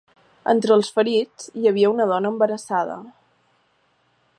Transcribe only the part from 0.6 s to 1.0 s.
els